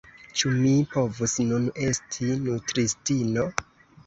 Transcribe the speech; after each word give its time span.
ĉu 0.39 0.53
mi 0.61 0.71
povus 0.93 1.35
nun 1.49 1.67
esti 1.89 2.31
nutristino? 2.47 3.47